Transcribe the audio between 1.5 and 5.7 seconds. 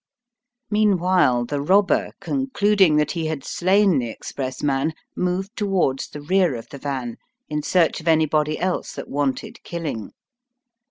robber, concluding that he had slain the express man, moved